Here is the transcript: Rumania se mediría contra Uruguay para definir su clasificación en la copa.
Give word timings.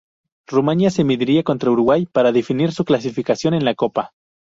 Rumania 0.47 0.89
se 0.89 1.03
mediría 1.03 1.43
contra 1.43 1.69
Uruguay 1.69 2.07
para 2.07 2.31
definir 2.31 2.71
su 2.71 2.85
clasificación 2.85 3.53
en 3.53 3.65
la 3.65 3.75
copa. 3.75 4.13